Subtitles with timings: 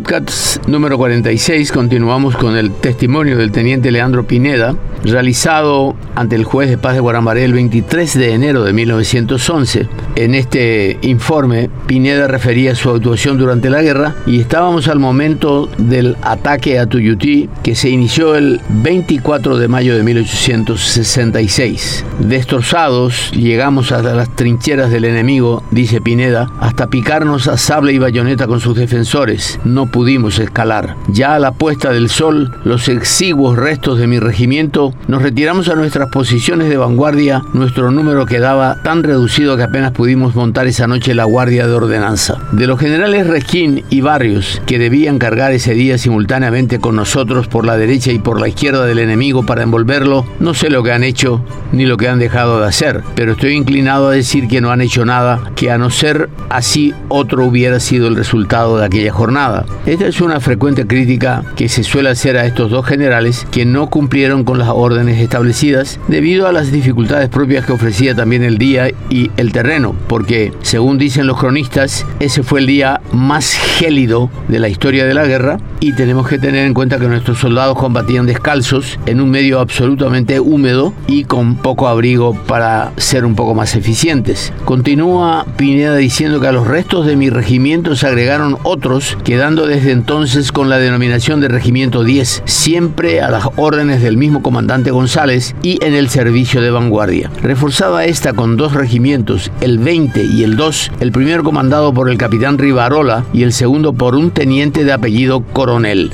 [0.00, 6.70] podcast número 46 continuamos con el testimonio del teniente Leandro Pineda, realizado ante el juez
[6.70, 9.88] de paz de Guarambaré el 23 de enero de 1911.
[10.14, 16.16] En este informe, Pineda refería su actuación durante la guerra y estábamos al momento del
[16.22, 22.04] ataque a Tuyutí que se inició el 24 de mayo de 1866.
[22.20, 28.46] Destrozados, llegamos a las trincheras del enemigo, dice Pineda, hasta picarnos a sable y bayoneta
[28.46, 29.58] con sus defensores.
[29.64, 30.96] No pudimos escalar.
[31.08, 35.74] Ya a la puesta del sol, los exiguos restos de mi regimiento, nos retiramos a
[35.74, 37.42] nuestras posiciones de vanguardia.
[37.52, 42.38] Nuestro número quedaba tan reducido que apenas pudimos montar esa noche la guardia de ordenanza.
[42.52, 47.64] De los generales Resquín y Barrios, que debían cargar ese día simultáneamente con nosotros por
[47.64, 51.04] la derecha y por la izquierda del enemigo para envolverlo, no sé lo que han
[51.04, 54.70] hecho ni lo que han dejado de hacer, pero estoy inclinado a decir que no
[54.70, 59.12] han hecho nada, que a no ser así otro hubiera sido el resultado de aquella
[59.12, 59.64] jornada.
[59.86, 63.88] Esta es una frecuente crítica que se suele hacer a estos dos generales que no
[63.88, 68.90] cumplieron con las órdenes establecidas debido a las dificultades propias que ofrecía también el día
[69.10, 74.58] y el terreno, porque según dicen los cronistas, ese fue el día más gélido de
[74.58, 78.26] la historia de la guerra y tenemos que tener en cuenta que nuestros soldados combatían
[78.26, 83.74] descalzos en un medio absolutamente húmedo y con poco abrigo para ser un poco más
[83.74, 84.52] eficientes.
[84.64, 89.92] Continúa Pineda diciendo que a los restos de mi regimiento se agregaron otros, quedando desde
[89.92, 95.54] entonces con la denominación de Regimiento 10, siempre a las órdenes del mismo comandante González
[95.62, 97.30] y en el servicio de vanguardia.
[97.42, 102.18] Reforzada esta con dos regimientos, el 20 y el 2, el primero comandado por el
[102.18, 105.67] capitán Rivarola y el segundo por un teniente de apellido Coronel.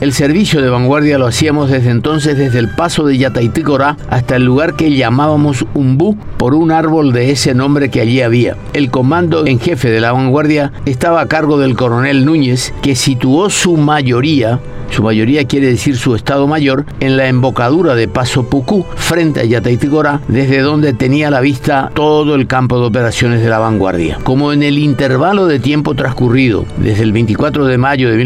[0.00, 4.44] El servicio de vanguardia lo hacíamos desde entonces desde el paso de Yataitícora hasta el
[4.44, 8.56] lugar que llamábamos Umbú por un árbol de ese nombre que allí había.
[8.72, 13.48] El comando en jefe de la vanguardia estaba a cargo del coronel Núñez, que situó
[13.50, 18.84] su mayoría su mayoría quiere decir su estado mayor, en la embocadura de Paso Pucú,
[18.96, 23.58] frente a Yataiticora, desde donde tenía la vista todo el campo de operaciones de la
[23.58, 24.18] vanguardia.
[24.24, 28.16] Como en el intervalo de tiempo transcurrido, desde el 24 de mayo de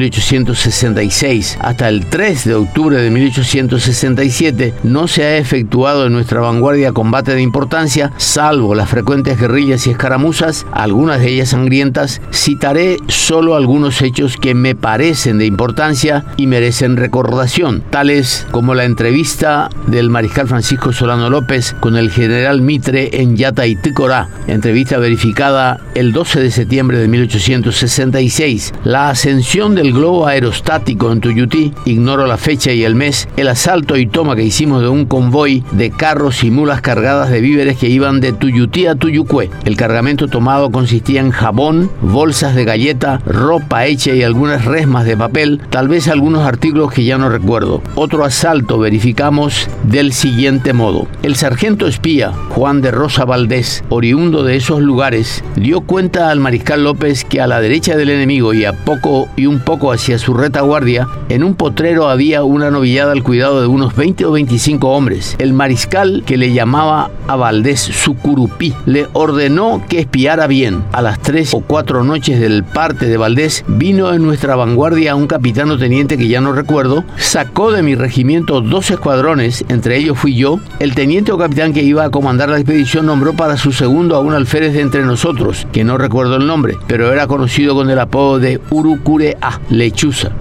[1.12, 6.92] 1866 hasta el 3 de octubre de 1867, no se ha efectuado en nuestra vanguardia
[6.92, 13.56] combate de importancia, salvo las frecuentes guerrillas y escaramuzas, algunas de ellas sangrientas, citaré solo
[13.56, 20.08] algunos hechos que me parecen de importancia y merecen recordación, tales como la entrevista del
[20.08, 26.12] mariscal Francisco Solano López con el general Mitre en Yata y Ticorá, entrevista verificada el
[26.12, 32.70] 12 de septiembre de 1866, la ascensión del globo aerostático en Tuyutí, ignoro la fecha
[32.72, 36.50] y el mes, el asalto y toma que hicimos de un convoy de carros y
[36.50, 39.50] mulas cargadas de víveres que iban de Tuyutí a Tuyucué.
[39.64, 45.16] El cargamento tomado consistía en jabón, bolsas de galleta, ropa hecha y algunas resmas de
[45.16, 47.82] papel, tal vez algunos artículos que ya no recuerdo.
[47.94, 51.08] Otro asalto verificamos del siguiente modo.
[51.22, 56.84] El sargento espía Juan de Rosa Valdés, oriundo de esos lugares, dio cuenta al mariscal
[56.84, 60.34] López que a la derecha del enemigo y a poco y un poco hacia su
[60.34, 60.91] retaguardia,
[61.28, 65.36] en un potrero había una novillada al cuidado de unos 20 o 25 hombres.
[65.38, 70.84] El mariscal que le llamaba a Valdés su curupí le ordenó que espiara bien.
[70.92, 75.26] A las tres o cuatro noches del parte de Valdés vino en nuestra vanguardia un
[75.26, 80.18] capitán o teniente que ya no recuerdo, sacó de mi regimiento dos escuadrones, entre ellos
[80.18, 83.72] fui yo, el teniente o capitán que iba a comandar la expedición nombró para su
[83.72, 87.74] segundo a un alférez de entre nosotros, que no recuerdo el nombre, pero era conocido
[87.74, 90.32] con el apodo de Urucure A, lechuza.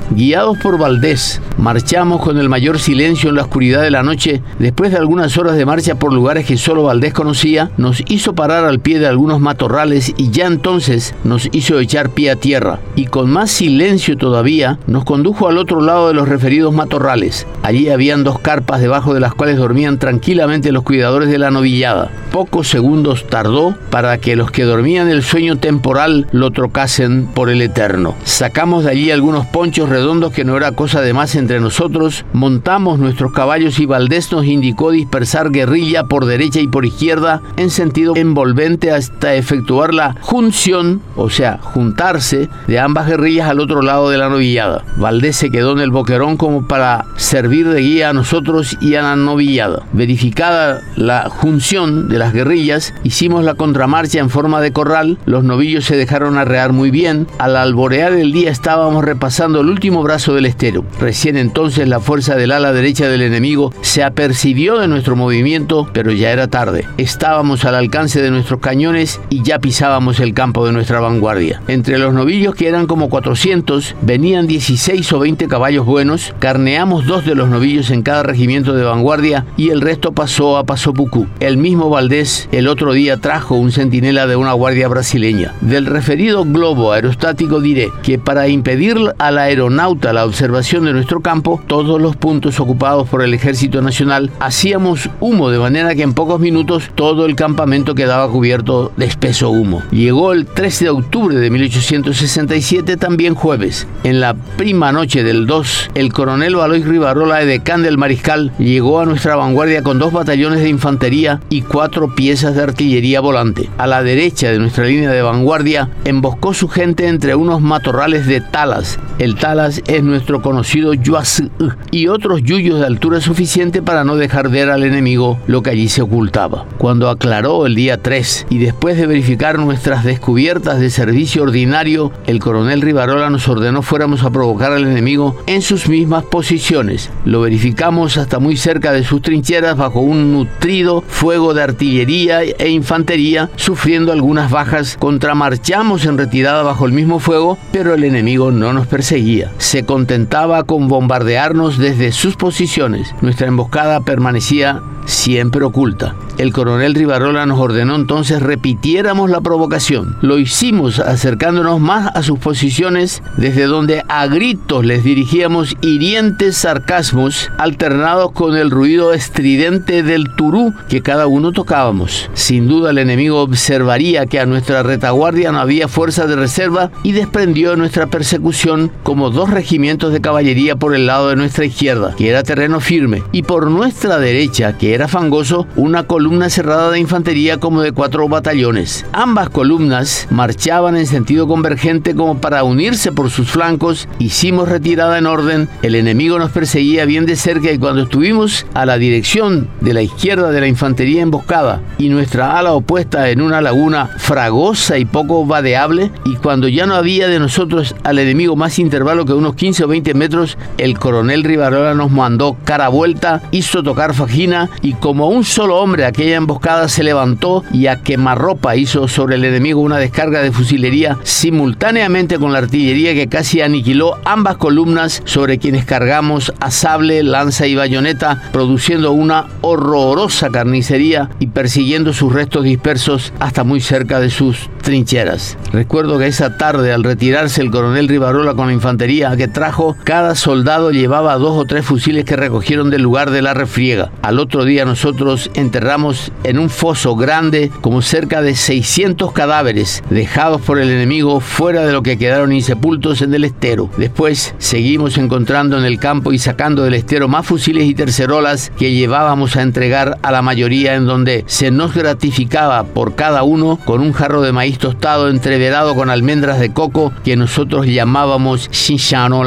[0.42, 4.98] Por Valdés, marchamos con el mayor silencio en la oscuridad de la noche, después de
[4.98, 8.98] algunas horas de marcha por lugares que solo Valdés conocía, nos hizo parar al pie
[8.98, 13.52] de algunos matorrales y ya entonces nos hizo echar pie a tierra, y con más
[13.52, 17.46] silencio todavía nos condujo al otro lado de los referidos matorrales.
[17.62, 22.10] Allí habían dos carpas debajo de las cuales dormían tranquilamente los cuidadores de la novillada.
[22.32, 27.62] Pocos segundos tardó para que los que dormían el sueño temporal lo trocasen por el
[27.62, 28.16] eterno.
[28.24, 33.00] Sacamos de allí algunos ponchos redondos que no era cosa de más entre nosotros, montamos
[33.00, 38.16] nuestros caballos y Valdés nos indicó dispersar guerrilla por derecha y por izquierda en sentido
[38.16, 44.18] envolvente hasta efectuar la junción, o sea, juntarse de ambas guerrillas al otro lado de
[44.18, 44.84] la novillada.
[44.98, 49.02] Valdés se quedó en el boquerón como para servir de guía a nosotros y a
[49.02, 49.84] la novillada.
[49.94, 55.86] Verificada la junción de las guerrillas, hicimos la contramarcha en forma de corral, los novillos
[55.86, 60.46] se dejaron arrear muy bien, al alborear el día estábamos repasando el último brazo del
[60.46, 60.86] estero.
[61.00, 66.12] Recién entonces la fuerza del ala derecha del enemigo se apercibió de nuestro movimiento, pero
[66.12, 66.88] ya era tarde.
[66.98, 71.62] Estábamos al alcance de nuestros cañones y ya pisábamos el campo de nuestra vanguardia.
[71.68, 77.26] Entre los novillos, que eran como 400, venían 16 o 20 caballos buenos, carneamos dos
[77.26, 81.26] de los novillos en cada regimiento de vanguardia y el resto pasó a Paso Pucú.
[81.40, 85.56] El mismo Valdés el otro día trajo un centinela de una guardia brasileña.
[85.62, 91.62] Del referido globo aerostático diré que para impedir al aeronauta la observación de nuestro campo,
[91.68, 96.40] todos los puntos ocupados por el Ejército Nacional hacíamos humo de manera que en pocos
[96.40, 99.84] minutos todo el campamento quedaba cubierto de espeso humo.
[99.92, 103.88] Llegó el 13 de octubre de 1867, también jueves.
[104.04, 109.06] En la prima noche del 2, el coronel Valois Rivarola, decán del Mariscal, llegó a
[109.06, 113.70] nuestra vanguardia con dos batallones de infantería y cuatro piezas de artillería volante.
[113.78, 118.42] A la derecha de nuestra línea de vanguardia, emboscó su gente entre unos matorrales de
[118.42, 119.00] talas.
[119.20, 121.44] El talas es nuestro conocido yuas
[121.92, 125.90] y otros yuyos de altura suficiente para no dejar ver al enemigo lo que allí
[125.90, 126.66] se ocultaba.
[126.78, 132.40] Cuando aclaró el día 3 y después de verificar nuestras descubiertas de servicio ordinario, el
[132.40, 137.10] coronel Rivarola nos ordenó fuéramos a provocar al enemigo en sus mismas posiciones.
[137.26, 142.70] Lo verificamos hasta muy cerca de sus trincheras bajo un nutrido fuego de artillería e
[142.70, 144.96] infantería, sufriendo algunas bajas.
[144.98, 149.52] Contramarchamos en retirada bajo el mismo fuego, pero el enemigo no nos perseguía.
[149.58, 153.14] Se contentaba con bombardearnos desde sus posiciones.
[153.22, 156.16] Nuestra emboscada permanecía siempre oculta.
[156.38, 160.18] El coronel Rivarola nos ordenó entonces repitiéramos la provocación.
[160.22, 167.52] Lo hicimos acercándonos más a sus posiciones desde donde a gritos les dirigíamos hirientes sarcasmos
[167.58, 172.30] alternados con el ruido estridente del turú que cada uno tocábamos.
[172.34, 177.12] Sin duda el enemigo observaría que a nuestra retaguardia no había fuerza de reserva y
[177.12, 182.44] desprendió nuestra persecución como dos de caballería por el lado de nuestra izquierda, que era
[182.44, 187.82] terreno firme, y por nuestra derecha, que era fangoso, una columna cerrada de infantería como
[187.82, 189.06] de cuatro batallones.
[189.14, 194.10] Ambas columnas marchaban en sentido convergente como para unirse por sus flancos.
[194.20, 198.86] Hicimos retirada en orden, el enemigo nos perseguía bien de cerca y cuando estuvimos a
[198.86, 203.62] la dirección de la izquierda de la infantería emboscada y nuestra ala opuesta en una
[203.62, 208.78] laguna fragosa y poco vadeable, y cuando ya no había de nosotros al enemigo más
[208.78, 213.84] intervalo que unos 15 o 20 metros, el coronel Rivarola nos mandó cara vuelta, hizo
[213.84, 219.08] tocar fajina y como un solo hombre aquella emboscada se levantó y a quemarropa hizo
[219.08, 224.58] sobre el enemigo una descarga de fusilería simultáneamente con la artillería que casi aniquiló ambas
[224.58, 232.14] columnas sobre quienes cargamos a sable, lanza y bayoneta, produciendo una horrorosa carnicería y persiguiendo
[232.14, 235.56] sus restos dispersos hasta muy cerca de sus trincheras.
[235.72, 240.36] Recuerdo que esa tarde al retirarse el coronel Rivarola con la infantería que trajo, cada
[240.36, 244.12] soldado llevaba dos o tres fusiles que recogieron del lugar de la refriega.
[244.22, 250.62] Al otro día nosotros enterramos en un foso grande como cerca de 600 cadáveres dejados
[250.62, 253.90] por el enemigo fuera de lo que quedaron insepultos en el estero.
[253.98, 258.94] Después seguimos encontrando en el campo y sacando del estero más fusiles y tercerolas que
[258.94, 264.02] llevábamos a entregar a la mayoría en donde se nos gratificaba por cada uno con
[264.02, 269.41] un jarro de maíz tostado entreverado con almendras de coco que nosotros llamábamos Shinshano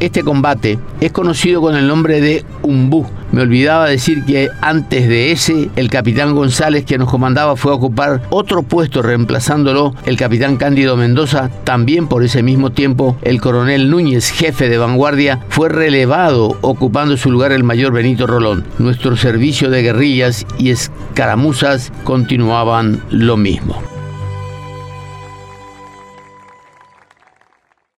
[0.00, 3.06] Este combate es conocido con el nombre de Umbú.
[3.30, 7.74] Me olvidaba decir que antes de ese, el capitán González que nos comandaba fue a
[7.74, 11.50] ocupar otro puesto reemplazándolo el capitán Cándido Mendoza.
[11.64, 17.30] También por ese mismo tiempo, el coronel Núñez, jefe de vanguardia, fue relevado ocupando su
[17.30, 18.64] lugar el mayor Benito Rolón.
[18.78, 23.97] Nuestro servicio de guerrillas y escaramuzas continuaban lo mismo.